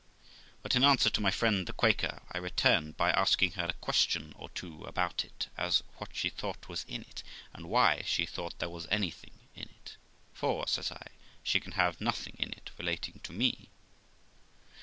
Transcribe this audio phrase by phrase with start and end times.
[0.63, 4.33] But in answer to my friend the Quaker, J returned by asking her a question
[4.35, 7.21] or two about it; as what she thought was in it,
[7.53, 9.97] and why she thought there was anything in it.
[10.33, 11.05] 'For', says I,
[11.43, 13.69] 'she can have nothing in it relating to me.'